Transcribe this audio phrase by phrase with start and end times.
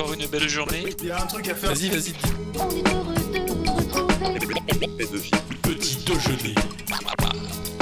[0.00, 0.84] encore une belle journée.
[1.00, 1.74] Il y a un truc à faire.
[1.74, 2.12] Vas-y, vas-y.
[5.62, 6.54] Petit déjeuner.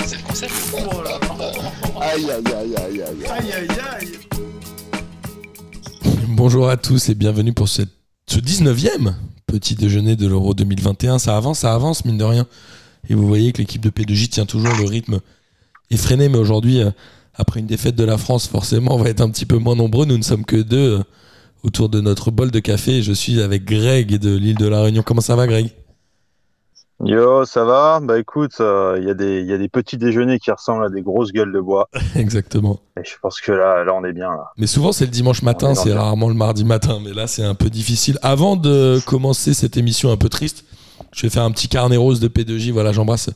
[0.04, 0.52] C'est le concept.
[0.74, 1.20] Oh là.
[2.00, 3.26] Aïe, aïe, aïe, aïe, aïe.
[3.30, 3.68] Aïe aïe
[4.00, 4.18] aïe.
[6.28, 7.90] Bonjour à tous et bienvenue pour cette,
[8.26, 9.14] ce 19e
[9.46, 11.18] petit déjeuner de l'Euro 2021.
[11.18, 12.46] Ça avance, ça avance, mine de rien.
[13.08, 15.20] Et vous voyez que l'équipe de P2J tient toujours le rythme
[15.90, 16.90] effréné, mais aujourd'hui, euh,
[17.34, 20.04] après une défaite de la France, forcément, on va être un petit peu moins nombreux.
[20.04, 21.02] Nous ne sommes que deux euh,
[21.62, 23.02] autour de notre bol de café.
[23.02, 25.02] Je suis avec Greg de l'île de la Réunion.
[25.02, 25.70] Comment ça va, Greg?
[27.04, 28.00] Yo, ça va?
[28.02, 31.00] Bah écoute, il y, a des- y a des petits déjeuners qui ressemblent à des
[31.02, 31.88] grosses gueules de bois.
[32.16, 32.80] Exactement.
[32.98, 34.30] Et je pense que là, là on est bien.
[34.30, 34.50] Là.
[34.56, 36.98] Mais souvent, c'est le dimanche matin, c'est rarement le mardi matin.
[37.04, 38.18] Mais là, c'est un peu difficile.
[38.22, 40.64] Avant de commencer cette émission un peu triste,
[41.12, 42.72] je vais faire un petit carnet rose de P2J.
[42.72, 43.30] Voilà, j'embrasse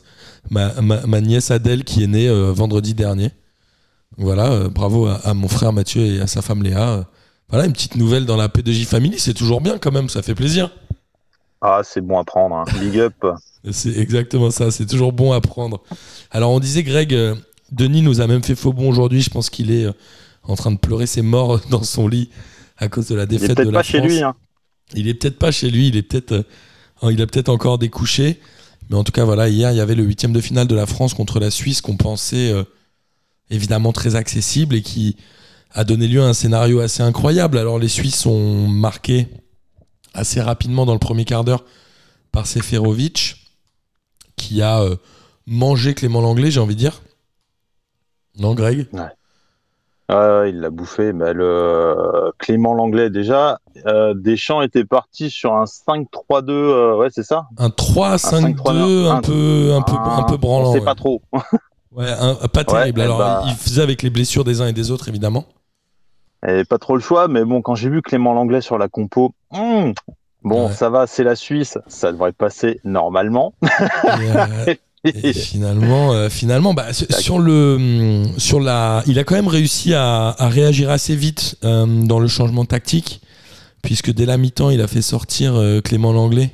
[0.51, 3.31] ma, ma- ma nièce Adèle qui est née euh, vendredi dernier.
[4.17, 7.05] Voilà, euh, bravo à, à mon frère Mathieu et à sa femme Léa.
[7.49, 10.33] Voilà, une petite nouvelle dans la P2J Family, c'est toujours bien quand même, ça fait
[10.35, 10.71] plaisir.
[11.61, 12.55] Ah, c'est bon à prendre.
[12.55, 12.65] hein.
[12.79, 13.13] Big up.
[13.71, 15.81] C'est exactement ça, c'est toujours bon à prendre.
[16.31, 17.33] Alors on disait Greg, euh,
[17.71, 19.93] Denis nous a même fait faux bon aujourd'hui, je pense qu'il est euh,
[20.43, 22.29] en train de pleurer ses morts dans son lit
[22.77, 24.11] à cause de la Il défaite est de la pas chez France.
[24.11, 24.21] lui.
[24.21, 24.35] Hein.
[24.95, 26.33] Il est peut-être pas chez lui, il est peut-être,
[27.03, 28.41] euh, il a peut-être encore découché.
[28.89, 30.85] Mais en tout cas, voilà, hier, il y avait le huitième de finale de la
[30.85, 32.53] France contre la Suisse qu'on pensait
[33.49, 35.15] évidemment très accessible et qui
[35.73, 37.57] a donné lieu à un scénario assez incroyable.
[37.57, 39.27] Alors, les Suisses ont marqué
[40.13, 41.63] assez rapidement dans le premier quart d'heure
[42.31, 43.35] par Seferovic,
[44.35, 44.95] qui a euh,
[45.47, 47.01] mangé Clément Langlais, j'ai envie de dire.
[48.37, 48.87] Non, Greg?
[50.09, 51.13] Ah, il l'a bouffé.
[51.13, 56.49] Mais le Clément Langlais, déjà, euh, Deschamps était parti sur un 5-3-2.
[56.51, 57.47] euh, ouais, c'est ça?
[57.57, 60.73] Un 3-5-2, 5-3-2, un peu, un peu, un peu branlant.
[60.73, 60.81] Ouais.
[60.81, 61.21] pas trop.
[61.95, 63.01] Ouais, un- pas terrible.
[63.01, 65.45] eh Alors, bah- il faisait avec les blessures des uns et des autres, évidemment.
[66.47, 67.27] Et pas trop le choix.
[67.27, 69.91] Mais bon, quand j'ai vu Clément Langlais sur la compo, hmm,
[70.43, 70.73] bon, Ouais.
[70.73, 71.77] ça va, c'est la Suisse.
[71.87, 73.53] Ça devrait passer normalement.
[73.63, 73.67] Et,
[74.69, 74.73] euh,
[75.05, 80.29] et finalement, euh, finalement, bah, sur- le, sur la, il a quand même réussi à,
[80.37, 83.21] à réagir assez vite euh, dans le changement tactique,
[83.81, 86.51] puisque dès la mi-temps, il a fait sortir euh, Clément Langlais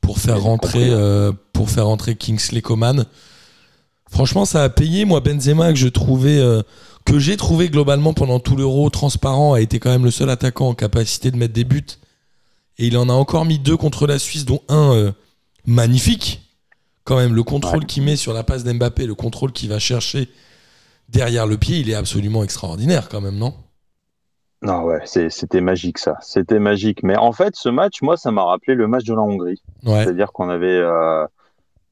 [0.00, 0.90] pour faire rentrer,
[1.54, 3.06] pour faire rentrer Kingsley Coman.
[4.10, 5.06] Franchement, ça a payé.
[5.06, 6.38] Moi, Benzema que je trouvais,
[7.04, 10.68] que j'ai trouvé globalement pendant tout l'Euro transparent, a été quand même le seul attaquant
[10.68, 11.84] en capacité de mettre des buts.
[12.78, 15.12] Et il en a encore mis deux contre la Suisse, dont un euh,
[15.66, 16.40] magnifique.
[17.04, 20.28] Quand même, le contrôle qu'il met sur la passe d'Mbappé, le contrôle qu'il va chercher
[21.10, 23.54] derrière le pied, il est absolument extraordinaire quand même, non?
[24.62, 26.16] Non, ouais, c'était magique ça.
[26.22, 27.02] C'était magique.
[27.02, 29.62] Mais en fait, ce match, moi, ça m'a rappelé le match de la Hongrie.
[29.84, 30.02] Ouais.
[30.02, 31.26] C'est-à-dire qu'on avait euh,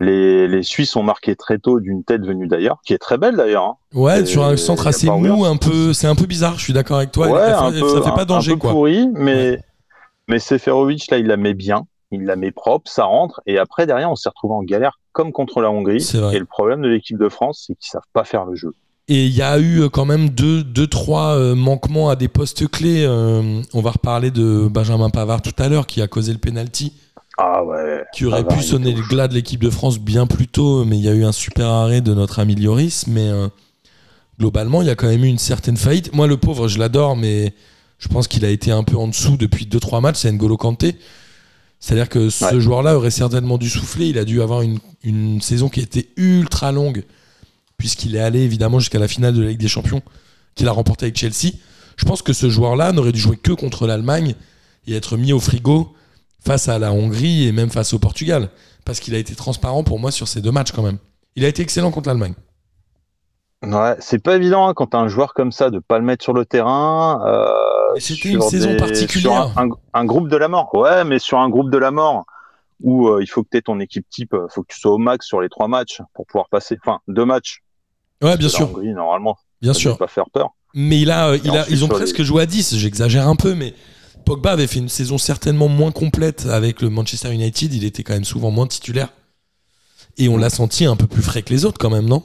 [0.02, 3.36] les, les Suisses ont marqué très tôt d'une tête venue d'ailleurs, qui est très belle
[3.36, 3.64] d'ailleurs.
[3.64, 3.76] hein.
[3.94, 6.58] Ouais, sur un centre assez mou, un peu, c'est un peu bizarre.
[6.58, 7.28] Je suis d'accord avec toi.
[7.28, 8.72] ouais, ça, un fait, peu, ça fait un- pas danger, un peu quoi.
[8.72, 9.58] pourri, mais
[10.28, 13.40] mais Seferovic là, il la met bien, il la met propre, ça rentre.
[13.46, 16.06] Et après derrière, on s'est retrouvé en galère comme contre la Hongrie.
[16.32, 18.72] Et le problème de l'équipe de France, c'est qu'ils savent pas faire le jeu.
[19.08, 22.28] Et il y a eu euh, quand même deux, deux trois euh, manquements à des
[22.28, 23.04] postes clés.
[23.04, 26.92] Euh, on va reparler de Benjamin Pavard tout à l'heure, qui a causé le penalty,
[27.44, 28.04] Ah ouais.
[28.14, 31.02] qui aurait pu sonner le glas de l'équipe de France bien plus tôt, mais il
[31.04, 33.06] y a eu un super arrêt de notre ami Lloris.
[33.08, 33.48] Mais euh,
[34.38, 36.12] globalement, il y a quand même eu une certaine faillite.
[36.14, 37.52] Moi, le pauvre, je l'adore, mais
[37.98, 40.18] je pense qu'il a été un peu en dessous depuis 2-3 matchs.
[40.20, 40.96] C'est N'Golo Kanté.
[41.80, 42.60] C'est-à-dire que ce Ouais.
[42.60, 44.06] joueur-là aurait certainement dû souffler.
[44.06, 47.02] Il a dû avoir une, une saison qui était ultra longue,
[47.76, 50.02] puisqu'il est allé évidemment jusqu'à la finale de la Ligue des Champions,
[50.54, 51.54] qu'il a remporté avec Chelsea.
[51.96, 54.36] Je pense que ce joueur-là n'aurait dû jouer que contre l'Allemagne
[54.86, 55.92] et être mis au frigo
[56.44, 58.48] face à la Hongrie et même face au Portugal.
[58.84, 60.98] Parce qu'il a été transparent pour moi sur ces deux matchs quand même.
[61.36, 62.34] Il a été excellent contre l'Allemagne.
[63.64, 66.24] Ouais, c'est pas évident hein, quand t'as un joueur comme ça de pas le mettre
[66.24, 67.22] sur le terrain.
[67.26, 67.48] euh,
[68.00, 69.48] c'était une saison particulière.
[69.50, 70.74] sur un, un- un groupe de la mort.
[70.74, 72.24] Ouais, mais sur un groupe de la mort
[72.80, 74.90] où euh, il faut que tu aies ton équipe type, euh, faut que tu sois
[74.90, 76.76] au max sur les trois matchs pour pouvoir passer.
[76.84, 77.62] Enfin, deux matchs.
[78.20, 79.96] Ouais, bien sûr, Hongrie, normalement, bien ça sûr.
[79.98, 80.50] pas faire peur.
[80.74, 83.28] Mais il a, euh, il a, ensuite, ils ont presque les- joué à 10, j'exagère
[83.28, 83.74] un peu, mais
[84.32, 87.74] Pogba avait fait une saison certainement moins complète avec le Manchester United.
[87.74, 89.08] Il était quand même souvent moins titulaire.
[90.16, 92.22] Et on l'a senti un peu plus frais que les autres quand même, non?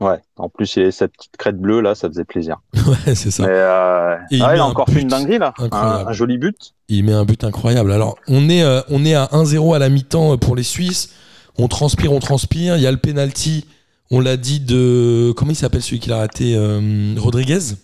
[0.00, 0.16] Ouais.
[0.38, 2.56] En plus, il sa petite crête bleue là, ça faisait plaisir.
[2.86, 3.42] Ouais, c'est ça.
[3.42, 6.72] Mais euh, Et il ah, a un encore fait une dinguerie là, un, joli but.
[6.88, 7.92] Il met un but incroyable.
[7.92, 11.12] Alors, on est, euh, on est à 1-0 à la mi-temps pour les Suisses.
[11.58, 12.78] On transpire, on transpire.
[12.78, 13.66] Il y a le penalty,
[14.10, 15.34] on l'a dit, de.
[15.36, 17.74] Comment il s'appelle celui qui l'a raté euh, Rodriguez?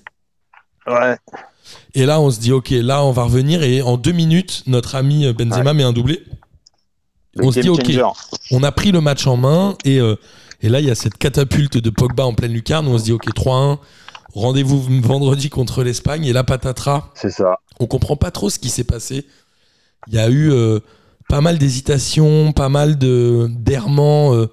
[0.87, 1.19] Ouais.
[1.95, 3.62] Et là, on se dit, ok, là, on va revenir.
[3.62, 6.23] Et en deux minutes, notre ami Benzema met un doublé.
[7.37, 7.85] Le On se dit, ok.
[7.85, 8.03] changer.
[8.51, 9.77] On a pris le match en main.
[9.85, 10.17] Et, euh,
[10.62, 12.87] et là, il y a cette catapulte de Pogba en pleine lucarne.
[12.89, 13.79] on se dit, ok, 3-1.
[14.35, 17.11] rendez-vous vendredi contre l'Espagne et là patatras.
[17.15, 17.59] C'est ça.
[17.79, 19.27] On comprend pas trop ce qui s'est passé.
[20.09, 20.81] Il y a eu euh,
[21.29, 24.49] pas mal d'hésitations, pas mal de d'errements euh,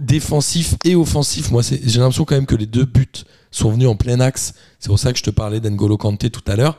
[0.00, 1.50] défensifs et offensifs.
[1.50, 4.54] Moi, j'ai l'impression quand même que les deux buts sont venus en plein axe.
[4.78, 6.78] C'est pour ça que je te parlais d'Engolo Kanté tout à l'heure.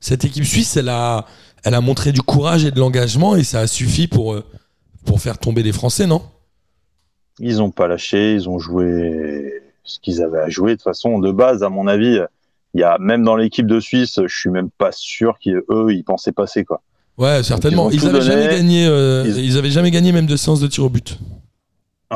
[0.00, 1.26] Cette équipe suisse, elle a,
[1.64, 4.44] elle a montré du courage et de l'engagement et ça a suffi pour, euh,
[5.04, 6.22] pour faire tomber les Français, non?
[7.38, 10.72] Ils ont pas lâché, ils ont joué ce qu'ils avaient à jouer.
[10.72, 12.18] De toute façon, de base, à mon avis,
[12.74, 16.04] il y a même dans l'équipe de Suisse, je suis même pas sûr qu'eux ils
[16.04, 16.82] pensaient passer quoi.
[17.18, 17.90] Ouais, certainement.
[17.90, 18.42] ils ont Ils tout avaient donné.
[18.42, 18.86] jamais gagné.
[18.86, 19.58] euh, Ils- ils...
[19.58, 21.18] avaient jamais gagné même de séance de tir au but.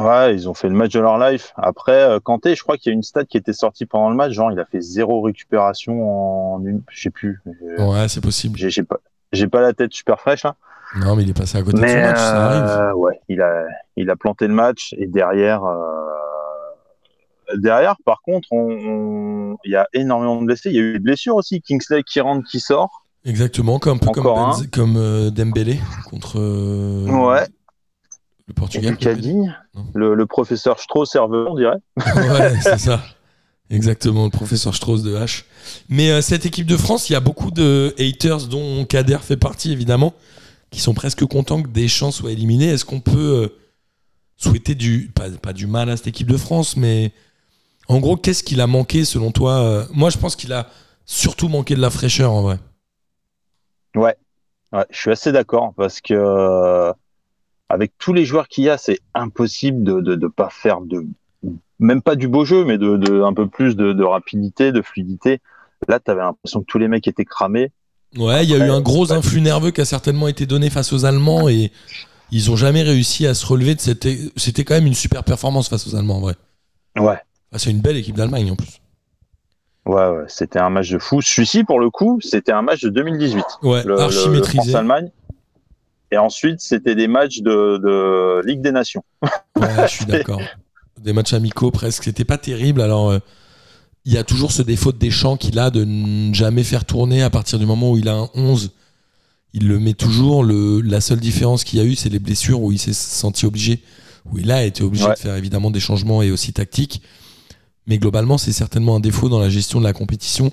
[0.00, 1.52] Ouais, ils ont fait le match de leur life.
[1.56, 4.16] Après, euh, Kanté, je crois qu'il y a une stat qui était sortie pendant le
[4.16, 7.40] match, genre il a fait zéro récupération en une, je sais plus.
[7.46, 8.58] Euh, Ouais, c'est possible.
[8.58, 8.98] J'ai pas,
[9.32, 10.44] j'ai pas la tête super fraîche.
[10.44, 10.54] Hein.
[10.98, 12.62] Non, mais il est passé à côté de son Mais match, ça arrive.
[12.80, 13.64] euh, ouais, il a,
[13.96, 19.86] il a planté le match et derrière, euh, derrière, par contre, on, il y a
[19.92, 20.70] énormément de blessés.
[20.70, 21.60] Il y a eu des blessures aussi.
[21.62, 23.04] Kingsley qui rentre, qui sort.
[23.24, 27.46] Exactement, comme, un peu comme, comme Dembélé contre Ouais.
[28.48, 28.96] Le Portugal.
[29.94, 31.78] Le, le professeur Strauss serveur, on dirait.
[31.96, 33.02] ouais, c'est ça.
[33.68, 35.44] Exactement, le professeur Strauss de H.
[35.88, 39.36] Mais euh, cette équipe de France, il y a beaucoup de haters, dont Kader fait
[39.36, 40.14] partie évidemment,
[40.70, 42.66] qui sont presque contents que Deschamps soit éliminé.
[42.66, 43.48] Est-ce qu'on peut euh,
[44.36, 47.12] souhaiter du, pas, pas du mal à cette équipe de France, mais
[47.88, 50.68] en gros, qu'est-ce qu'il a manqué selon toi euh, Moi, je pense qu'il a
[51.04, 52.58] surtout manqué de la fraîcheur en vrai.
[53.94, 54.16] Ouais,
[54.90, 56.92] je suis assez d'accord parce que euh,
[57.68, 61.04] avec tous les joueurs qu'il y a, c'est impossible de, de, de pas faire de
[61.78, 65.40] même pas du beau jeu, mais de, de un peu plus de, rapidité, de fluidité.
[65.88, 67.70] Là, tu avais l'impression que tous les mecs étaient cramés.
[68.16, 70.92] Ouais, il y a eu un gros influx nerveux qui a certainement été donné face
[70.94, 71.70] aux Allemands et
[72.30, 74.08] ils ont jamais réussi à se relever de cette.
[74.36, 76.34] C'était quand même une super performance face aux Allemands en vrai.
[76.98, 77.18] Ouais,
[77.52, 78.80] Ah, c'est une belle équipe d'Allemagne en plus.
[79.84, 81.20] ouais, ouais c'était un match de fou.
[81.20, 83.44] Celui-ci, pour le coup, c'était un match de 2018.
[83.62, 84.70] Ouais, Le, archi le maîtrisé.
[84.70, 85.10] France-Allemagne.
[86.12, 89.02] Et ensuite, c'était des matchs de, de Ligue des Nations.
[89.56, 90.40] Ouais, je suis d'accord.
[91.00, 92.04] Des matchs amicaux presque.
[92.04, 92.80] C'était pas terrible.
[92.80, 93.18] Alors, euh,
[94.04, 97.22] il y a toujours ce défaut de Deschamps qu'il a de ne jamais faire tourner
[97.22, 98.72] à partir du moment où il a un 11.
[99.54, 100.44] Il le met toujours.
[100.44, 103.46] Le, la seule différence qu'il y a eu, c'est les blessures où il s'est senti
[103.46, 103.82] obligé,
[104.30, 105.14] où il a été obligé Ouais.
[105.14, 107.00] de faire évidemment des changements et aussi tactiques.
[107.86, 110.52] Mais globalement, c'est certainement un défaut dans la gestion de la compétition,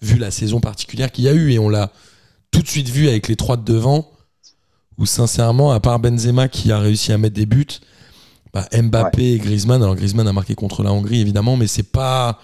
[0.00, 1.50] vu la saison particulière qu'il y a eu.
[1.52, 1.92] Et on l'a
[2.52, 4.10] tout de suite vu avec les trois de devant,
[4.98, 7.66] où sincèrement, à part Benzema qui a réussi à mettre des buts,
[8.52, 9.82] bah, Mbappé et Griezmann.
[9.82, 12.40] Alors Griezmann a marqué contre la Hongrie évidemment, mais c'est pas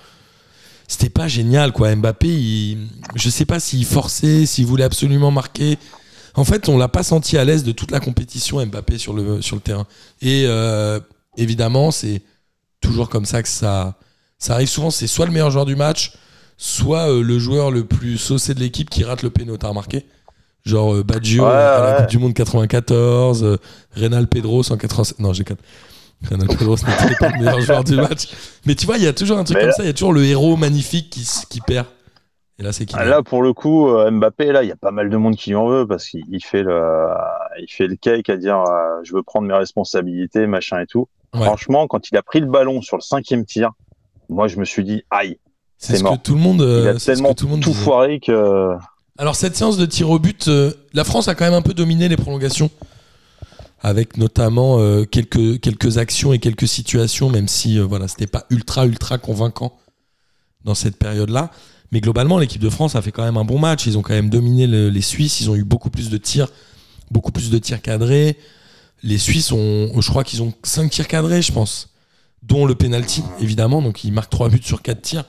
[0.88, 1.94] c'était pas génial quoi.
[1.94, 5.78] Mbappé, il, je sais pas s'il forçait, s'il voulait absolument marquer.
[6.34, 9.40] En fait, on l'a pas senti à l'aise de toute la compétition Mbappé sur le
[9.40, 9.86] sur le terrain.
[10.20, 10.98] Et euh,
[11.36, 12.22] évidemment, c'est
[12.80, 13.96] toujours comme ça que ça
[14.38, 14.90] ça arrive souvent.
[14.90, 16.12] C'est soit le meilleur joueur du match,
[16.56, 19.56] soit euh, le joueur le plus saucé de l'équipe qui rate le péno.
[19.56, 20.06] T'as remarqué
[20.64, 21.96] Genre euh, Baggio Ouais, à la ouais.
[22.02, 23.56] Coupe du Monde 94, euh,
[23.92, 25.18] Reynal Pedro 187.
[25.20, 25.44] Non, j'ai.
[26.28, 26.64] Reynal n'était
[27.18, 28.28] pas le meilleur joueur du match.
[28.66, 29.82] Mais tu vois, il y a toujours un truc Mais comme là- ça.
[29.84, 31.86] Il y a toujours le héros magnifique qui, qui perd.
[32.58, 34.76] Et là, c'est qui Ah, Là, pour le coup, euh, Mbappé, là, il y a
[34.76, 36.78] pas mal de monde qui lui en veut parce qu'il il fait le,
[37.58, 41.08] il fait le cake à dire, euh, je veux prendre mes responsabilités, machin et tout.
[41.32, 41.42] Ouais.
[41.44, 43.70] Franchement, quand il a pris le ballon sur le cinquième tir,
[44.28, 45.38] moi, je me suis dit, aïe,
[45.78, 46.18] C'est ce que mort.
[46.22, 46.58] tout le monde.
[46.60, 48.74] il euh, a tellement que tout le monde tout foiré que.
[49.20, 51.74] Alors cette séance de tir au but, euh, la France a quand même un peu
[51.74, 52.70] dominé les prolongations,
[53.82, 58.86] avec notamment euh, quelques, actions et quelques situations, même si euh, voilà, c'était pas ultra
[58.86, 59.76] ultra convaincant
[60.64, 61.50] dans cette période-là.
[61.92, 63.84] Mais globalement, l'équipe de France a fait quand même un bon match.
[63.84, 65.42] Ils ont quand même dominé le- les Suisses.
[65.42, 66.48] Ils ont eu beaucoup plus de tirs,
[67.10, 68.38] beaucoup plus de tirs cadrés.
[69.02, 71.90] Les Suisses ont, je crois qu'ils ont 5 tirs cadrés, je pense,
[72.42, 73.82] dont le penalty évidemment.
[73.82, 75.24] Donc ils marquent 3 buts sur 4 tirs.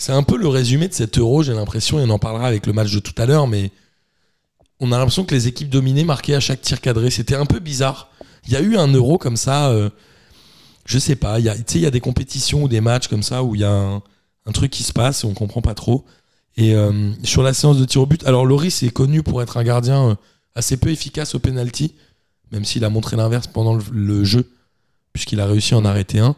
[0.00, 2.66] C'est un peu le résumé de cet euro, j'ai l'impression, et on en parlera avec
[2.66, 3.70] le match de tout à l'heure, mais
[4.80, 7.10] on a l'impression que les équipes dominées marquaient à chaque tir cadré.
[7.10, 8.10] C'était un peu bizarre.
[8.46, 9.90] Il y a eu un euro comme ça, euh,
[10.86, 13.22] je sais pas, il y a, il y a des compétitions ou des matchs comme
[13.22, 14.02] ça où il y a un,
[14.54, 16.06] truc qui se passe et on comprend pas trop.
[16.56, 19.58] Et euh, sur la séance de tir au but, alors Loris est connu pour être
[19.58, 20.14] un gardien euh,
[20.54, 21.94] assez peu efficace au penalty,
[22.52, 24.50] même s'il a montré l'inverse pendant le, le jeu,
[25.12, 26.36] puisqu'il a réussi à en arrêter un.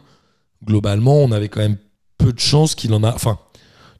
[0.65, 1.77] Globalement, on avait quand même
[2.17, 3.15] peu de chances qu'il en a.
[3.15, 3.39] Enfin,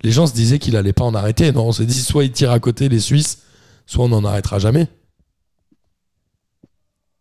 [0.03, 1.51] les gens se disaient qu'il allait pas en arrêter.
[1.51, 3.43] Non, on s'est dit soit il tire à côté les Suisses,
[3.86, 4.88] soit on n'en arrêtera jamais.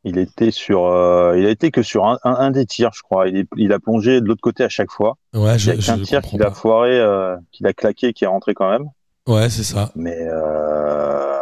[0.05, 3.03] Il était sur, euh, il a été que sur un, un- un des tirs, je
[3.03, 3.29] crois.
[3.29, 5.17] Il, est, il a plongé de l'autre côté à chaque fois.
[5.33, 8.27] Ouais, Il y a je tir qu'il a foiré, euh, qu'il a claqué, qui est
[8.27, 8.87] rentré quand même.
[9.29, 9.93] Ouais, c'est ça.
[9.95, 11.39] Mais, euh,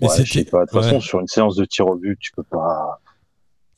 [0.00, 0.50] Mais ouais, je sais c'était.
[0.50, 0.64] pas.
[0.64, 0.82] De toute ouais.
[0.82, 2.98] façon, sur une séance de tir au but, tu peux pas.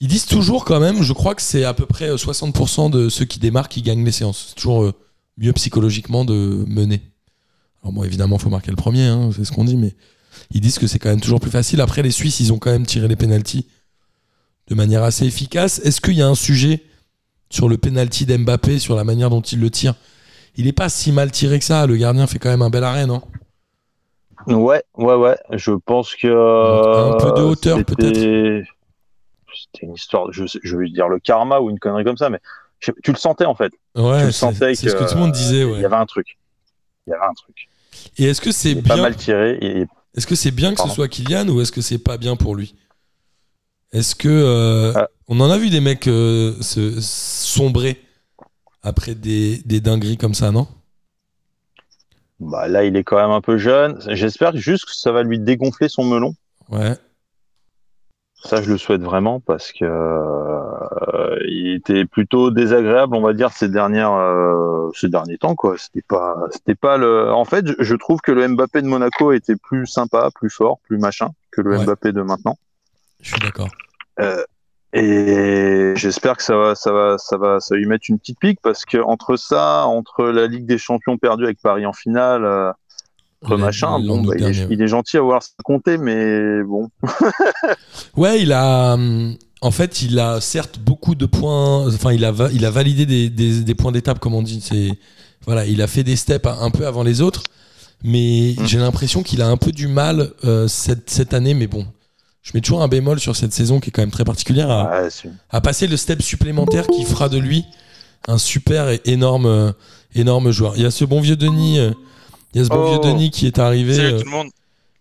[0.01, 3.11] Ils disent toujours quand même, je crois que c'est à peu près euh, 60% de
[3.11, 4.47] ceux qui démarquent qui gagnent les séances.
[4.49, 4.93] C'est toujours euh,
[5.39, 7.03] mieux psychologiquement de mener.
[7.83, 9.95] Alors bon, évidemment, faut marquer le premier, hein, c'est ce qu'on dit, mais
[10.51, 11.81] ils disent que c'est quand même toujours plus facile.
[11.81, 13.67] Après, les Suisses, ils ont quand même tiré les pénalties
[14.69, 15.81] de manière assez efficace.
[15.81, 16.83] Est-ce qu'il y a un sujet
[17.51, 19.95] sur le penalty d'Mbappé, sur la manière dont il le tire?
[20.57, 21.87] Il n'est pas si mal tiré que ça.
[21.87, 23.23] Le gardien fait quand même un bel arrêt, non?
[24.47, 25.37] Ouais, ouais, ouais.
[25.51, 26.29] Je pense que.
[26.29, 28.65] Un peu de hauteur, peut-être.
[29.57, 32.41] C'était une histoire, je, je veux dire le karma ou une connerie comme ça, mais
[33.03, 33.73] tu le sentais en fait.
[33.95, 35.63] Ouais, tu le c'est sentais c'est ce que tout le monde disait.
[35.63, 36.39] Il y avait un truc.
[37.07, 37.69] Il y avait un truc.
[38.19, 39.59] Et est-ce que c'est pas bien mal tiré.
[39.61, 39.87] Et...
[40.17, 42.55] Est-ce que c'est bien que ce soit Kylian ou est-ce que c'est pas bien pour
[42.55, 42.75] lui?
[43.93, 45.09] Est-ce que euh, Ah.
[45.29, 48.01] on en a vu des mecs euh, se sombrer
[48.83, 50.67] après des, des dingueries comme ça, non?
[52.41, 53.99] Bah, là, il est quand même un peu jeune.
[54.09, 56.35] J'espère juste que ça va lui dégonfler son melon.
[56.69, 56.97] Ouais.
[58.45, 63.51] Ça, je le souhaite vraiment parce que euh, il était plutôt désagréable, on va dire,
[63.53, 65.77] ces dernières, euh, ces derniers temps, quoi.
[65.79, 67.33] C'était pas, c'était pas le.
[67.33, 70.99] En fait, je- trouve que le Mbappé de Monaco était plus sympa, plus fort, plus
[70.99, 71.85] machin que le Ouais.
[71.85, 72.59] Mbappé de maintenant.
[73.21, 73.71] Je suis d'accord.
[74.21, 74.45] Euh,
[74.93, 78.39] et j'espère que ça va, ça va, ça va, ça va lui mettre une petite
[78.39, 82.45] pique parce que entre ça, entre la Ligue des Champions perdue avec Paris en finale,
[83.53, 84.67] euh, machin, bon, bah, il, est, dernier.
[84.75, 86.89] il est gentil à voir ça compter, mais bon.
[88.17, 88.95] Ouais, il a.
[88.95, 91.87] hum, En fait, il a certes beaucoup de points.
[91.89, 94.61] Enfin, il a, il a validé des, des- des points d'étape, comme on dit.
[94.61, 94.91] C'est
[95.47, 97.43] voilà, il a fait des steps un peu avant les autres,
[98.03, 98.67] mais Mm.
[98.67, 101.55] j'ai l'impression qu'il a un peu du mal euh, cette, cette année.
[101.55, 101.87] Mais bon,
[102.43, 104.71] je mets toujours un bémol sur cette saison qui est quand même très particulière.
[104.71, 105.09] à- Ouais,
[105.51, 107.65] à passer le step supplémentaire qui fera de lui
[108.29, 109.73] un super et énorme, euh,
[110.15, 110.75] énorme joueur.
[110.77, 111.91] Il y a ce bon vieux Denis, euh,
[112.55, 113.01] il y a ce bon Oh.
[113.01, 114.51] vieux Denis qui est arrivé Salut euh, tout le monde.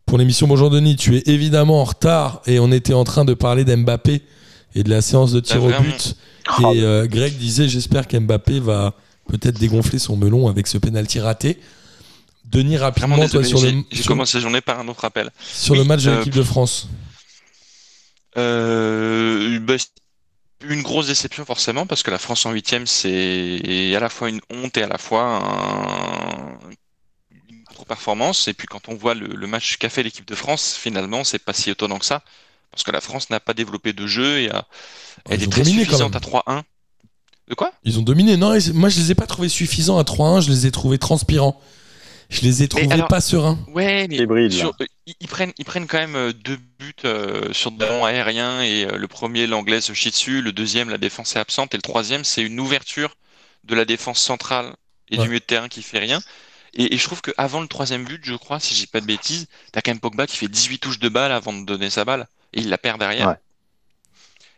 [0.05, 0.95] pour l'émission Bonjour Denis.
[0.95, 4.22] Tu es évidemment en retard et on était en train de parler d'Mbappé
[4.75, 6.15] et de la séance de tir Ah, au but.
[6.74, 8.93] Et euh, Greg disait j'espère qu'Mbappé va
[9.29, 11.60] peut-être dégonfler son melon avec ce penalty raté.
[12.45, 15.05] Denis rapidement toi, désolé, sur j'ai le j'ai sur, commencé la journée par un autre
[15.05, 15.29] appel.
[15.41, 16.88] sur le match de euh, l'équipe de France.
[18.38, 19.75] Euh, bah,
[20.67, 24.39] une grosse déception forcément parce que la France en huitième c'est à la fois une
[24.50, 26.73] honte et à la fois un-
[27.83, 28.47] contre-performance.
[28.47, 31.39] Et puis quand on voit le, le match qu'a fait l'équipe de France, finalement c'est
[31.39, 32.21] pas si étonnant que ça
[32.71, 34.65] parce que la France n'a pas développé de jeu et a,
[35.29, 36.61] elle Ils est ont très suffisante à même.
[36.61, 36.63] 3-1.
[37.49, 37.71] De quoi?
[37.83, 38.35] Ils ont dominé.
[38.35, 41.61] Non, moi je les ai pas trouvés suffisants à 3-1, je les ai trouvés transpirants.
[42.29, 43.59] Je les ai trouvés alors- pas sereins.
[43.67, 47.53] Ouais, mais sur- euh, ils, ils prennent, ils prennent quand même euh, deux buts euh,
[47.53, 50.97] sur des ballons aériens et euh, le premier, l'anglais se chie dessus, le deuxième, la
[50.97, 53.17] défense est absente et le troisième, c'est une ouverture
[53.65, 54.73] de la défense centrale
[55.11, 55.23] et Ouais.
[55.23, 56.21] du milieu de terrain qui fait rien.
[56.75, 59.48] Et, et je trouve qu'avant le troisième but, je crois, si j'ai pas de bêtises,
[59.72, 62.27] t'as quand même Pogba qui fait 18 touches de balle avant de donner sa balle
[62.53, 63.27] et il la perd derrière.
[63.30, 63.36] Ouais.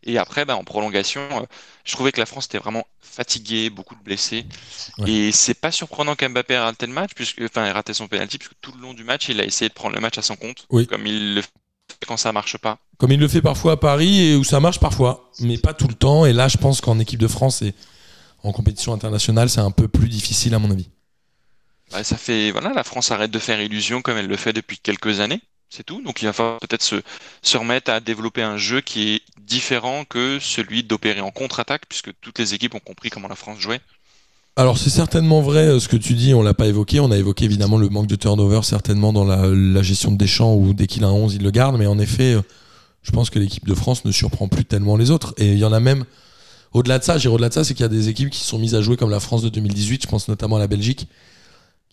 [0.08, 1.46] Et après, bah, en prolongation, euh,
[1.84, 4.46] je trouvais que la France était vraiment fatiguée, beaucoup de blessés.
[5.00, 5.10] Ouais.
[5.10, 8.38] Et c'est pas surprenant qu'Mbappé ait raté le match, puisque, enfin, ait raté son penalty,
[8.38, 10.36] puisque tout le long du match, il a essayé de prendre le match à son
[10.36, 10.86] compte, Oui.
[10.86, 11.50] comme il le fait
[12.08, 12.78] quand ça marche pas.
[12.98, 15.88] Comme il le fait parfois à Paris et où ça marche parfois, mais pas tout
[15.88, 16.26] le temps.
[16.26, 17.74] Et là, je pense qu'en équipe de France et
[18.44, 20.90] en compétition internationale, c'est un peu plus difficile à mon avis.
[21.90, 25.20] Ça fait, voilà, la France arrête de faire illusion comme elle le fait depuis quelques
[25.20, 25.42] années.
[25.70, 26.02] C'est tout.
[26.02, 30.40] Donc il va falloir peut-être se, remettre à développer un jeu qui est différent que
[30.40, 33.82] celui d'opérer en contre-attaque, puisque toutes les équipes ont compris comment la France jouait.
[34.58, 37.18] Alors c'est certainement vrai euh, ce que tu dis, on l'a pas évoqué, on a
[37.18, 41.04] évoqué évidemment le manque de turnover certainement dans la, gestion de Deschamps où dès qu'il
[41.04, 42.42] a un 11 il le garde, mais en effet euh,
[43.04, 45.66] je pense que l'équipe de France ne surprend plus tellement les autres et il y
[45.66, 46.06] en a même
[46.72, 48.76] au-delà de ça, au-delà de ça, c'est qu'il y a des équipes qui sont mises
[48.76, 51.08] à jouer comme la France de 2018, je pense notamment à la Belgique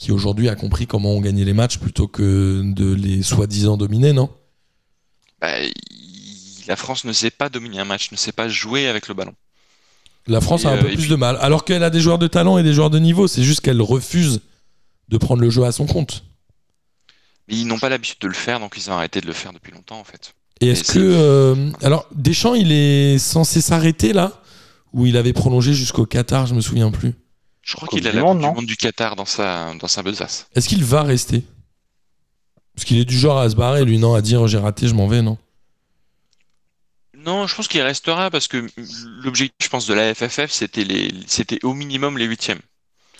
[0.02, 4.12] qui aujourd'hui a compris comment on gagnait les matchs plutôt que de les soi-disant dominer,
[4.12, 4.30] non?
[5.40, 5.52] Bah,
[6.66, 9.32] la France ne sait pas dominer un match, ne sait pas jouer avec le ballon.
[10.26, 11.90] La France Et, a un euh, peu et plus puis- de mal alors qu'elle a
[11.90, 14.40] des joueurs de talent et des joueurs de niveau, c'est juste qu'elle refuse
[15.08, 16.24] de prendre le jeu à son compte.
[17.46, 19.52] Mais ils n'ont pas l'habitude de le faire, donc ils ont arrêté de le faire
[19.52, 20.34] depuis longtemps, en fait.
[20.60, 20.98] Et est-ce que.
[21.00, 24.42] euh, alors, Deschamps, il est censé s'arrêter là?
[24.92, 27.14] Ou il avait prolongé jusqu'au Qatar, je me souviens plus.
[27.62, 29.86] Je crois qu'il a la Monde, Coupe non du monde du Qatar dans sa, dans
[29.88, 30.46] sa besace.
[30.54, 31.44] Est-ce qu'il va rester?
[32.74, 34.14] Parce qu'il est du genre à se barrer, lui, non?
[34.14, 35.38] À dire j'ai raté, je m'en vais, non?
[37.16, 38.66] Non, je pense qu'il restera parce que
[39.22, 42.60] l'objectif, je pense, de la FFF, c'était les, c'était au minimum les huitièmes.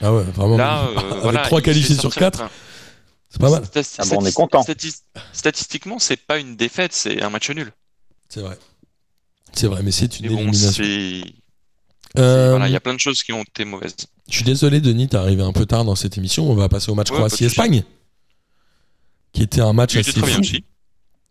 [0.00, 0.56] Ah ouais, vraiment.
[0.56, 2.42] Là, euh, Avec voilà, trois qualifiés sur quatre,
[3.30, 3.62] c'est pas mal.
[3.62, 4.62] stati- Ah bon, on est content.
[4.62, 7.72] stati- Statistiquement, c'est pas une défaite, c'est un match nul.
[8.28, 8.58] C'est vrai.
[9.52, 10.84] C'est vrai, mais c'est une Mais bon, élimination.
[12.18, 13.94] Euh, voilà, il y a plein de choses qui ont été mauvaises.
[14.28, 16.50] Je suis désolé, Denis, t'es arrivé un peu tard dans cette émission.
[16.50, 17.84] On va passer au match Ouais, Croatie-Espagne.
[19.32, 20.40] Qui était un match assez fou.
[20.40, 20.64] aussi.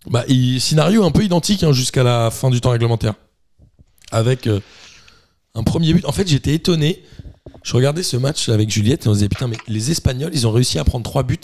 [0.10, 0.26] Bah,
[0.60, 3.14] scénario un peu identique hein, jusqu'à la fin du temps réglementaire.
[4.12, 4.60] Avec euh,
[5.54, 6.06] un premier but.
[6.06, 7.04] En fait, j'étais étonné
[7.64, 10.48] Je regardais ce match avec Juliette et on se disait putain, mais les Espagnols, ils
[10.48, 11.38] ont réussi à prendre trois buts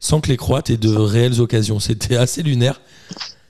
[0.00, 1.80] sans que les Croates aient de réelles occasions.
[1.80, 2.80] C'était assez lunaire.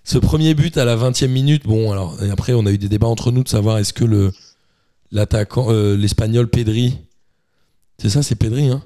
[0.05, 2.89] Ce premier but à la 20e minute, bon, alors et après on a eu des
[2.89, 4.33] débats entre nous de savoir est-ce que le
[5.15, 6.99] l'attaquant, euh, l'espagnol Pedri,
[7.99, 8.83] c'est ça, c'est Pedri, hein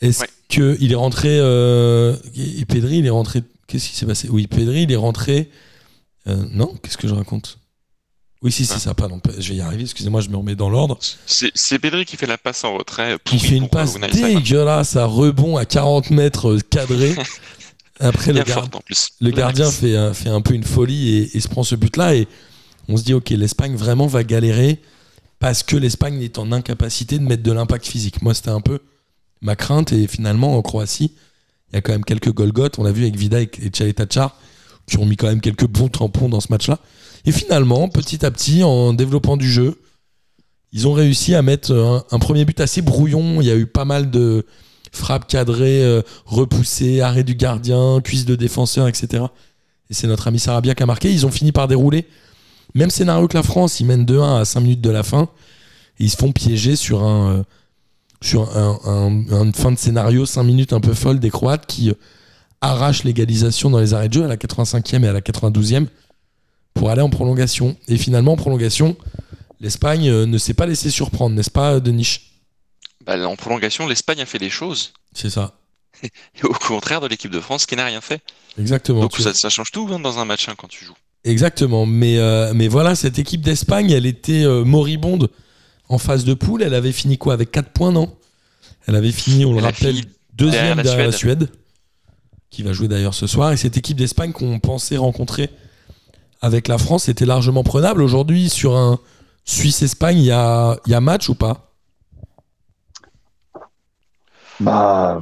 [0.00, 0.28] Est-ce Ouais.
[0.48, 3.42] que il est rentré euh, et Pedri, il est rentré.
[3.66, 4.28] Qu'est-ce qui s'est passé?
[4.30, 5.50] Oui, Pedri, il est rentré.
[6.28, 7.58] euh, non, qu'est-ce que je raconte?
[8.42, 8.78] Oui, si, c'est Ah.
[8.78, 8.94] ça.
[8.94, 9.82] Pardon, je vais y arriver.
[9.82, 10.98] Excusez-moi, je me remets dans l'ordre.
[11.26, 13.16] C'est Pedri qui fait la passe en retrait.
[13.24, 17.14] Qui fait une passe dégueulasse à rebond à 40 mètres euh, cadré.
[17.98, 18.68] Après, le, gar-
[19.20, 22.14] le gardien fait, un- fait un peu une folie et, et se prend ce but-là.
[22.14, 22.28] Et
[22.88, 24.80] on se dit, OK, l'Espagne vraiment va galérer
[25.38, 28.22] parce que l'Espagne est en incapacité de mettre de l'impact physique.
[28.22, 28.80] Moi, c'était un peu
[29.42, 29.92] ma crainte.
[29.92, 31.12] Et finalement, en Croatie,
[31.70, 32.78] il y a quand même quelques Golgoth.
[32.78, 34.38] On l'a vu avec Vida et Tchaletacar
[34.86, 36.78] qui ont mis quand même quelques bons tampons dans ce match-là.
[37.24, 39.80] Et finalement, petit à petit, en développant du jeu,
[40.72, 43.40] ils ont réussi à mettre un, un premier but assez brouillon.
[43.40, 44.46] Il y a eu pas mal de
[44.92, 49.24] frappes cadrées, euh, repoussées, arrêt du gardien, cuisse de défenseur, etc.
[49.90, 51.12] Et c'est notre ami Sarabia qui a marqué.
[51.12, 52.06] Ils ont fini par dérouler.
[52.76, 55.28] Même scénario que la France, ils mènent 2-1 à 5 minutes de la fin.
[55.98, 57.42] Et ils se font piéger sur un, euh,
[58.22, 61.90] sur un, un- un fin de scénario 5 minutes un peu folle des Croates qui
[61.90, 61.94] euh,
[62.60, 65.86] arrachent l'égalisation dans les arrêts de jeu à la 85e et à la 92e
[66.74, 67.76] pour aller en prolongation.
[67.88, 68.96] Et finalement, en prolongation,
[69.60, 72.18] l'Espagne euh, ne s'est pas laissé surprendre, n'est-ce pas, Denis?
[73.06, 74.92] Bah, en prolongation, l'Espagne a fait des choses.
[75.14, 75.54] C'est ça.
[76.02, 78.20] Et au contraire de l'équipe de France qui n'a rien fait.
[78.58, 79.00] Exactement.
[79.00, 80.96] Donc ça, ça change tout hein, dans un match hein, quand tu joues.
[81.26, 81.86] Exactement.
[81.86, 85.28] Mais, euh, mais voilà, cette équipe d'Espagne, elle était euh, moribonde
[85.88, 86.62] en phase de poule.
[86.62, 88.16] Elle avait fini quoi Avec 4 points, non?
[88.86, 89.96] Elle avait fini, on le Elle rappelle,
[90.34, 91.50] deuxième derrière la Suède,
[92.50, 93.52] qui va jouer d'ailleurs ce soir.
[93.52, 95.50] Et cette équipe d'Espagne qu'on pensait rencontrer
[96.40, 98.02] avec la France était largement prenable.
[98.02, 99.00] Aujourd'hui, sur un
[99.44, 101.72] Suisse-Espagne, il y a, y a match ou pas?
[104.60, 105.20] Bah,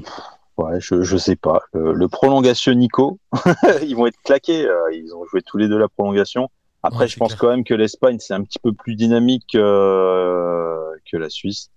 [0.56, 1.60] ouais, je, je sais pas.
[1.72, 3.18] Le, le prolongation Nico,
[3.82, 4.64] ils vont être claqués.
[4.66, 6.48] euh, Ils ont joué tous les deux la prolongation.
[6.82, 7.38] Après, Ouais, je pense clair.
[7.40, 10.76] quand même que l'Espagne, c'est un petit peu plus dynamique euh,
[11.10, 11.70] que la Suisse.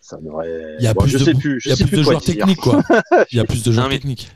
[0.00, 0.76] Ça devrait.
[0.78, 1.60] Il y a Bon, plus je de, sais plus.
[1.60, 2.34] Je il y a sais plus de joueurs dire.
[2.36, 2.80] techniques, quoi.
[3.32, 4.30] Il y a plus de joueurs mais- techniques.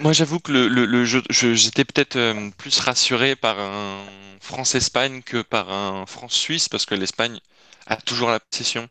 [0.00, 3.98] Moi, j'avoue que le, le, le jeu, je- j'étais peut-être euh, plus rassuré par un
[4.40, 7.38] France-Espagne que par un France-Suisse parce que l'Espagne
[7.88, 8.86] a toujours la possession.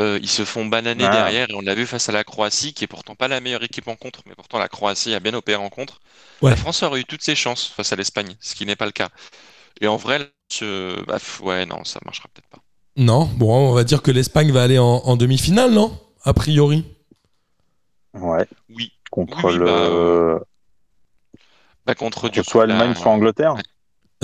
[0.00, 1.10] Euh, ils se font bananer Ah.
[1.10, 3.62] derrière et on l'a vu face à la Croatie qui est pourtant pas la meilleure
[3.62, 6.00] équipe en contre, mais pourtant la Croatie a bien opéré en contre.
[6.40, 6.50] Ouais.
[6.50, 8.92] La France aurait eu toutes ses chances face à l'Espagne, ce qui n'est pas le
[8.92, 9.10] cas.
[9.80, 12.58] Et en vrai, je- bah, ouais, non, ça marchera peut-être pas.
[12.96, 15.98] Non, bon, on va dire que l'Espagne va aller en, en demi-finale, non?
[16.24, 16.84] A priori.
[18.14, 18.46] Ouais.
[18.68, 19.64] Oui, Contre Oui, oui, le.
[19.66, 20.38] bah, euh,
[21.86, 23.54] bah, contre du soit coup, la- Allemagne, soit Angleterre?
[23.56, 23.62] Ouais.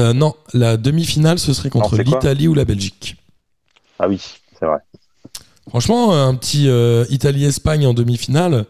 [0.01, 3.17] Euh, non, la demi-finale, ce serait contre l'Italie ou la Belgique.
[3.99, 4.21] Ah oui,
[4.59, 4.79] c'est vrai.
[5.69, 8.65] Franchement, un petit euh, Italie-Espagne en demi-finale,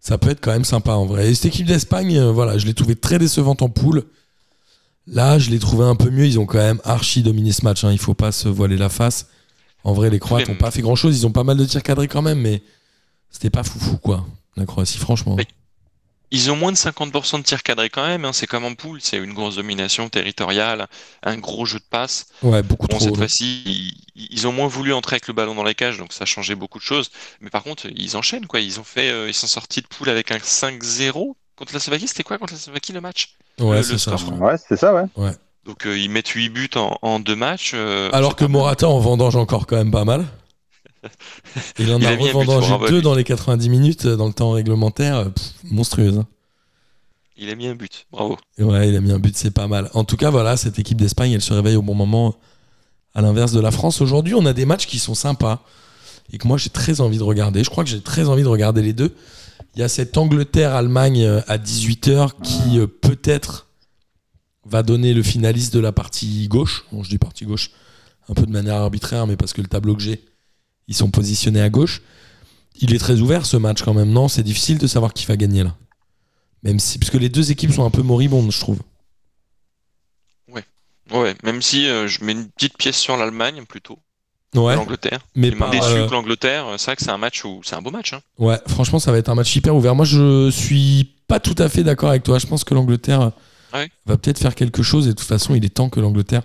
[0.00, 1.30] ça peut être quand même sympa en vrai.
[1.30, 4.04] Et cette équipe d'Espagne, euh, voilà, je l'ai trouvée très décevante en poule.
[5.06, 6.26] Là, je l'ai trouvé un peu mieux.
[6.26, 7.84] Ils ont quand même archi dominé ce match.
[7.84, 7.92] Hein.
[7.92, 9.26] Il faut pas se voiler la face.
[9.84, 11.18] En vrai, les Croates n'ont pas fait grand-chose.
[11.18, 12.62] Ils ont pas mal de tirs cadrés quand même, mais
[13.30, 14.24] c'était pas foufou, quoi.
[14.56, 15.36] La Croatie, franchement.
[16.32, 19.00] Ils ont moins de 50% de tirs cadrés quand même, hein, c'est comme en poule,
[19.00, 20.88] c'est une grosse domination territoriale,
[21.22, 22.26] un gros jeu de passe.
[22.42, 22.98] Ouais, beaucoup Bon, trop.
[22.98, 23.62] cette fois-ci,
[24.16, 26.26] ils, ils ont moins voulu entrer avec le ballon dans les cages, donc ça a
[26.26, 27.10] changé beaucoup de choses.
[27.40, 28.60] Mais par contre, ils enchaînent, quoi.
[28.60, 32.08] Ils ont fait, euh, ils sont sortis de poule avec un 5-0 contre la Slovaquie.
[32.08, 33.36] C'était quoi contre la Slovaquie le match?
[33.60, 34.32] Ouais, le c'est ça, score.
[34.40, 35.04] Ouais, c'est ça, ouais.
[35.64, 37.72] Donc euh, ils mettent 8 buts en, en deux matchs.
[37.74, 38.50] euh, Alors c'est que pas mal.
[38.52, 40.26] Morata en vendange encore quand même pas mal.
[41.78, 44.32] Il en Il a a but, revendangé deux dans les 90 minutes euh, dans le
[44.32, 45.16] temps réglementaire.
[45.16, 46.18] euh, pff, monstrueuse.
[46.18, 46.26] hein.
[47.36, 48.36] Il a mis un but, bravo.
[48.58, 49.90] Ouais, il a mis un but, c'est pas mal.
[49.94, 52.36] En tout cas, voilà, cette équipe d'Espagne, elle se réveille au bon moment,
[53.14, 54.00] à l'inverse de la France.
[54.00, 55.64] Aujourd'hui, on a des matchs qui sont sympas
[56.32, 57.64] et que moi j'ai très envie de regarder.
[57.64, 59.14] Je crois que j'ai très envie de regarder les deux.
[59.74, 63.66] Il y a cette Angleterre-Allemagne euh, à 18h qui peut-être
[64.64, 66.84] va donner le finaliste de la partie gauche.
[66.92, 67.70] Bon, je dis partie gauche
[68.28, 70.22] un peu de manière arbitraire, mais parce que le tableau que j'ai,
[70.88, 72.02] ils sont positionnés à gauche.
[72.80, 75.36] Il est très ouvert ce match quand même, non C'est difficile de savoir qui va
[75.36, 75.76] gagner là.
[76.62, 78.78] Même si, parce que les deux équipes sont un peu moribondes, je trouve.
[81.12, 83.98] Ouais, même si euh, je mets une petite pièce sur l'Allemagne plutôt,
[84.54, 85.20] Ouais, l'Angleterre.
[85.34, 87.82] mais pas, déçu euh, que l'Angleterre, c'est vrai que c'est un match où c'est un
[87.82, 88.14] beau match.
[88.14, 88.20] Hein.
[88.38, 89.94] ouais, franchement, ça va être un match hyper ouvert.
[89.94, 92.38] Moi, je suis pas tout à fait d'accord avec toi.
[92.38, 93.32] Je pense que l'Angleterre
[93.74, 93.90] Ouais.
[94.06, 95.06] va peut-être faire quelque chose.
[95.06, 96.42] Et de toute façon, il est temps que l'Angleterre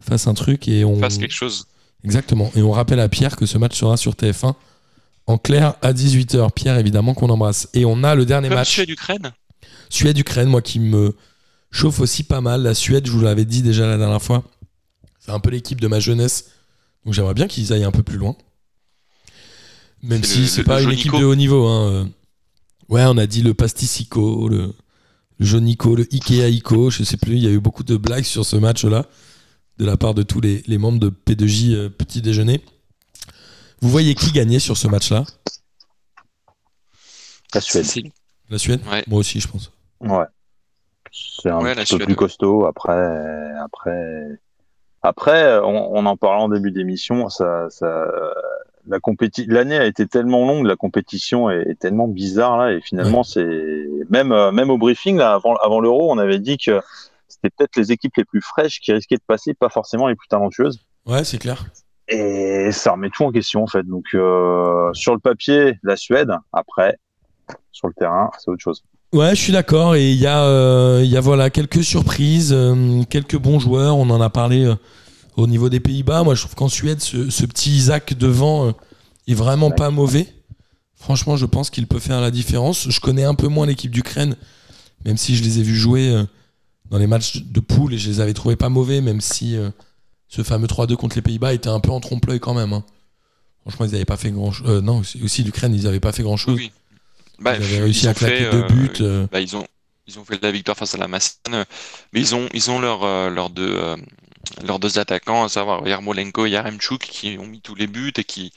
[0.00, 1.66] fasse un truc et on Fasse quelque chose.
[2.04, 2.50] Exactement.
[2.54, 4.54] Et on rappelle à Pierre que ce match sera sur TF1
[5.26, 6.50] en clair à 18h.
[6.52, 7.68] Pierre, évidemment qu'on embrasse.
[7.74, 8.72] Et on a le dernier Comme match.
[8.72, 9.32] Suède-Ukraine
[9.88, 11.16] Suède-Ukraine, moi qui me
[11.70, 12.62] chauffe aussi pas mal.
[12.62, 14.44] La Suède, je vous l'avais dit déjà la dernière fois,
[15.20, 16.50] c'est un peu l'équipe de ma jeunesse.
[17.04, 18.36] Donc j'aimerais bien qu'ils aillent un peu plus loin.
[20.02, 21.08] Même si c'est pas une Jonico.
[21.08, 21.66] équipe de haut niveau.
[21.66, 21.88] Hein.
[21.92, 22.04] euh.
[22.90, 24.74] Ouais, on a dit le Pasticico, le,
[25.38, 27.36] le Jonico, le Ikea Ico, je sais plus.
[27.36, 29.06] Il y a eu beaucoup de blagues sur ce match-là
[29.78, 32.60] de la part de tous les, les membres de P2J euh, Petit Déjeuner.
[33.80, 35.24] Vous voyez qui gagner sur ce match-là?
[37.54, 37.86] La Suède.
[38.50, 38.80] La Suède?
[38.90, 39.04] Ouais.
[39.06, 39.72] Moi aussi, je pense.
[40.00, 40.24] Ouais.
[41.12, 42.66] C'est un Ouais, petit peu Suède, plus costaud.
[42.66, 44.28] Après, après,
[45.02, 47.28] après, on, on en parlait en début d'émission.
[47.28, 48.06] Ça, ça,
[48.86, 52.80] la compéti- l'année a été tellement longue, la compétition est, est tellement bizarre là, et
[52.80, 56.80] finalement, c'est même, euh, même au briefing là, avant, avant l'Euro, on avait dit que
[57.44, 60.28] c'était peut-être les équipes les plus fraîches qui risquaient de passer, pas forcément les plus
[60.28, 60.80] talentueuses.
[61.06, 61.66] Ouais, c'est clair.
[62.08, 63.82] Et ça remet tout en question en fait.
[63.86, 66.30] Donc euh, sur le papier, la Suède.
[66.52, 66.98] Après,
[67.72, 68.82] sur le terrain, c'est autre chose.
[69.12, 69.94] Ouais, je suis d'accord.
[69.94, 73.96] Et il y, a, euh, y a voilà, quelques surprises, euh, quelques bons joueurs.
[73.96, 74.74] On en a parlé euh,
[75.36, 76.24] au niveau des Pays-Bas.
[76.24, 78.72] Moi, je trouve qu'en Suède, ce, ce petit Isaac devant
[79.28, 79.74] est vraiment Ouais.
[79.74, 80.26] pas mauvais.
[80.96, 82.88] Franchement, je pense qu'il peut faire la différence.
[82.90, 84.36] Je connais un peu moins l'équipe d'Ukraine,
[85.04, 86.24] même si je les ai vus jouer
[86.90, 89.70] dans les matchs de poule et je les avais trouvés pas mauvais, même si euh,
[90.28, 92.72] ce fameux 3-2 contre les Pays-Bas était un peu en trompe-l'œil quand même.
[92.72, 92.84] hein.
[93.62, 94.82] Franchement, ils n'avaient pas fait grand-chose.
[94.82, 96.56] non, aussi l'Ukraine, ils n'avaient pas fait grand-chose.
[96.56, 96.72] Oui.
[97.38, 98.90] Bah, ils avaient réussi à claquer fait, deux euh, buts.
[99.00, 99.66] euh, bah, ils ont
[100.06, 101.64] ils ont fait la victoire face à la euh,
[102.12, 103.96] mais ils ont ils ont leurs euh, deux euh,
[104.78, 108.52] deux attaquants, à savoir Yarmolenko et Yaremchuk, qui ont mis tous les buts et qui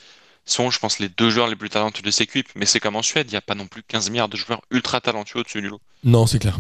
[0.46, 2.48] sont, je pense, les deux joueurs les plus talentueux de cette équipe.
[2.56, 4.62] Mais c'est comme en Suède, il n'y a pas non plus 15 milliards de joueurs
[4.72, 5.82] ultra talentueux au-dessus du lot.
[6.04, 6.60] Non, c'est clair.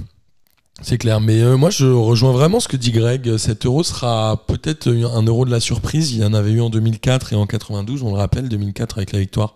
[0.82, 1.20] C'est clair.
[1.22, 3.38] Mais euh, moi, je rejoins vraiment ce que dit Greg.
[3.38, 6.12] Cet euro sera peut-être un euro de la surprise.
[6.12, 8.04] Il y en avait eu en 2004 et en 92.
[8.04, 9.56] On le rappelle, 2004 avec la victoire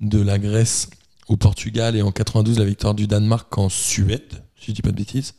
[0.00, 0.90] de la Grèce
[1.28, 4.90] au Portugal et en 92 la victoire du Danemark en Suède, si je dis pas
[4.90, 5.34] de bêtises.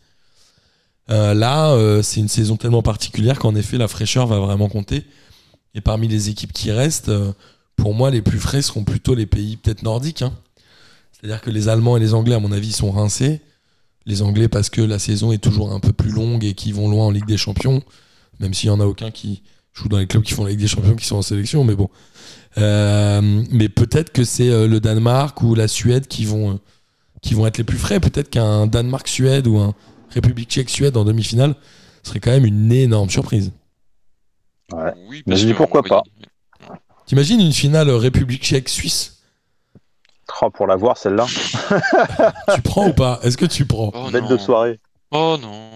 [1.10, 5.06] Euh, là, euh, c'est une saison tellement particulière qu'en effet, la fraîcheur va vraiment compter.
[5.76, 7.12] Et parmi les équipes qui restent,
[7.76, 10.24] pour moi, les plus frais seront plutôt les pays peut-être nordiques.
[10.24, 10.34] hein.
[11.12, 13.42] C'est-à-dire que les Allemands et les Anglais, à mon avis, sont rincés.
[14.08, 16.90] Les Anglais parce que la saison est toujours un peu plus longue et qui vont
[16.90, 17.84] loin en Ligue des Champions,
[18.40, 19.44] même s'il y en a aucun qui
[19.74, 21.76] joue dans les clubs qui font la Ligue des Champions qui sont en sélection, mais
[21.76, 21.90] bon.
[22.58, 26.58] Euh, mais peut-être que c'est euh, le Danemark ou la Suède qui vont, euh,
[27.22, 28.00] qui vont être les plus frais.
[28.00, 29.76] Peut-être qu'un Danemark-Suède ou un
[30.12, 31.54] République tchèque-Suède en demi-finale
[32.02, 33.52] serait quand même une énorme surprise.
[34.72, 34.94] Ouais.
[35.10, 36.02] Oui, Mais je dis pourquoi voyait-
[37.06, 39.17] T'imagines une finale République tchèque-Suisse?
[40.42, 41.26] Oh, pour la voir celle-là,
[42.56, 43.20] Tu prends ou pas?
[43.24, 43.92] Est-ce que tu prends?
[43.94, 44.30] Oh bête non.
[44.30, 44.80] de soirée.
[45.12, 45.70] Oh non.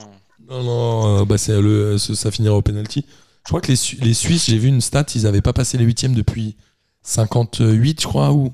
[0.50, 3.06] Non, non, euh, bah c'est le, ce- ça finira au penalty.
[3.46, 5.78] Je crois que les, Su- les Suisses, j'ai vu une stat, ils n'avaient pas passé
[5.78, 6.58] les huitièmes depuis
[7.04, 8.54] 58, je crois, ou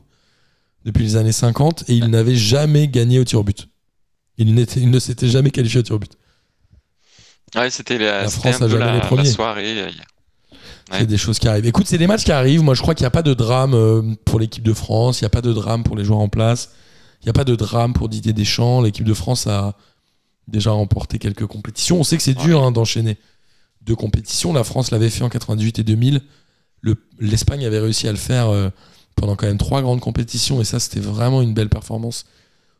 [0.86, 3.68] depuis les années 50, et ils n'avaient jamais gagné au tir au but.
[4.38, 6.12] Ils, n'étaient- ils ne s'étaient jamais qualifiés au tir au but.
[7.56, 9.26] Ouais, c'était la, France a jamais la, les la premiers.
[9.32, 9.88] soirée.
[10.92, 11.66] C'est des choses qui arrivent.
[11.66, 12.64] Écoute, c'est des matchs qui arrivent.
[12.64, 15.20] Moi, je crois qu'il n'y a pas de drame euh, pour l'équipe de France.
[15.20, 16.72] Il n'y a pas de drame pour les joueurs en place.
[17.22, 18.82] Il n'y a pas de drame pour Didier Deschamps.
[18.82, 19.76] L'équipe de France a
[20.48, 22.00] déjà remporté quelques compétitions.
[22.00, 23.18] On sait que c'est dur hein, d'enchaîner
[23.82, 24.54] deux compétitions.
[24.54, 26.22] La France l'avait fait en 98 et 2000.
[26.82, 28.70] Le- L'Espagne avait réussi à le faire euh,
[29.16, 30.62] pendant quand même trois grandes compétitions.
[30.62, 32.26] Et ça, c'était vraiment une belle performance.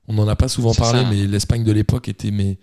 [0.08, 1.10] On n'en a pas souvent parlé, ça.
[1.10, 2.58] mais l'Espagne de l'époque était mais,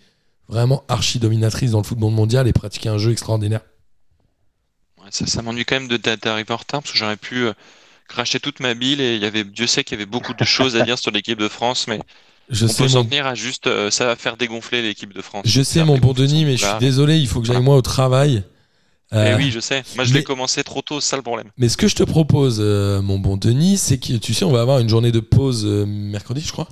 [0.48, 3.60] vraiment archi dominatrice dans le football mondial et pratiquait un jeu extraordinaire.
[5.10, 7.52] Ça, ça m'ennuie quand même d'arriver en retard parce que j'aurais pu euh,
[8.08, 10.44] cracher toute ma bile et il y avait, Dieu sait qu'il y avait beaucoup de
[10.44, 12.00] choses à dire sur l'équipe de France, mais
[12.50, 15.12] Je on sais, peut s'en mon tenir à juste euh, ça va faire dégonfler l'équipe
[15.12, 15.46] de France.
[15.46, 17.82] Je sais, mon bon Denis, mais je suis désolé, il faut que j'aille moi au
[17.82, 18.42] travail.
[19.12, 19.84] Eh Euh, oui, je sais.
[19.94, 21.48] Moi, je mais- l'ai commencé trop tôt, c'est ça le problème.
[21.56, 24.50] Mais ce que je te propose, euh, mon bon Denis, c'est que tu sais, on
[24.50, 26.68] va avoir une journée de pause mercredi, je crois.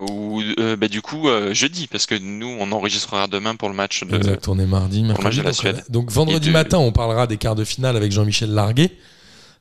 [0.00, 3.74] Ou euh, bah, du coup, euh, jeudi, parce que nous, on enregistrera demain pour le
[3.74, 4.14] match de.
[4.16, 5.38] Exact, on est mardi, le match mercredi.
[5.38, 5.76] de la donc, Suède.
[5.78, 8.92] euh, donc vendredi de- matin, on parlera des quarts de finale avec Jean-Michel Larguet.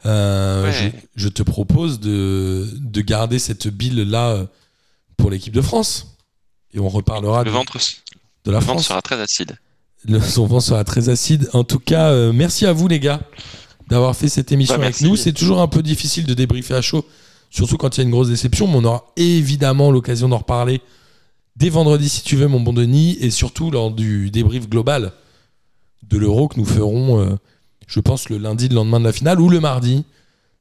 [0.06, 0.94] Euh, Ouais.
[1.16, 4.46] je, je te propose de, de garder cette bille-là euh,
[5.18, 6.16] pour l'équipe de France.
[6.74, 7.78] Et on reparlera Le de, ventre,
[8.46, 8.88] de la le ventre France.
[8.90, 9.58] sera très acide.
[10.08, 11.50] Le, son vent sera très acide.
[11.54, 13.22] En tout cas, merci à vous les gars
[13.90, 15.16] d'avoir fait cette émission Bah, avec nous.
[15.16, 17.04] C'est toujours un peu difficile de débriefer à chaud,
[17.58, 20.80] surtout quand il y a une grosse déception, mais on aura évidemment l'occasion d'en reparler
[21.56, 25.12] dès vendredi si tu veux, mon bon Denis, et surtout lors du débrief global
[26.04, 27.36] de l'Euro que nous ferons, euh,
[27.88, 30.06] je pense, le lundi, le lendemain de la finale, ou le mardi.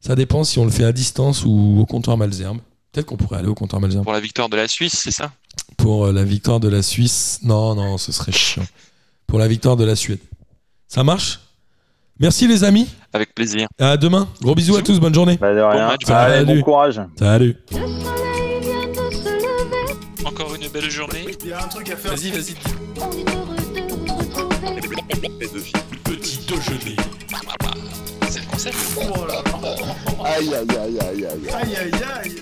[0.01, 2.59] Ça dépend si on le fait à distance ou au comptoir Malzerbe.
[2.93, 5.33] Peut-être qu'on pourrait aller au comptoir Malzerbe Pour la victoire de la Suisse, c'est ça?
[5.77, 7.41] Pour euh, la victoire de la Suisse.
[7.43, 8.67] Non, non, ce serait chiant.
[9.27, 10.21] Pour la victoire de la Suède.
[10.89, 11.41] Ça marche?
[12.19, 12.89] Merci les amis.
[13.13, 13.69] Avec plaisir.
[13.79, 14.29] À demain.
[14.41, 14.99] Gros bisous à tous.
[15.01, 15.37] Bonne journée.
[15.41, 15.89] Bah, de rien.
[15.89, 16.01] match.
[16.09, 16.59] Allez, Salut.
[16.59, 17.01] bon courage.
[17.19, 17.57] Salut.
[17.71, 21.27] Le soleil vient de se lever, Encore une belle journée.
[21.43, 22.13] Il y a un truc à faire.
[22.13, 22.55] Vas-y, vas-y.
[22.97, 24.63] on est heureux de vous retrouver.
[26.05, 26.97] Petit déjeuner.
[28.31, 28.77] c'est le concept.
[28.97, 29.75] Oh là là.
[30.25, 31.55] Aïe, aïe, aïe, aïe, aïe.
[31.55, 32.33] Aïe aïe aïe.